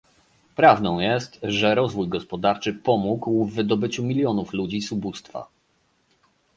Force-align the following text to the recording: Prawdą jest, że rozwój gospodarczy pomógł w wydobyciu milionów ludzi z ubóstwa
Prawdą 0.55 0.99
jest, 0.99 1.39
że 1.43 1.75
rozwój 1.75 2.07
gospodarczy 2.07 2.73
pomógł 2.73 3.45
w 3.45 3.53
wydobyciu 3.53 4.03
milionów 4.03 4.53
ludzi 4.53 4.81
z 4.81 4.91
ubóstwa 4.91 5.47